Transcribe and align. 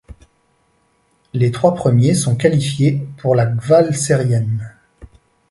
Les 1.33 1.51
trois 1.51 1.75
premiers 1.75 2.15
sont 2.15 2.35
qualifiés 2.35 3.05
pour 3.19 3.35
la 3.35 3.45
Kvalserien. 3.45 4.47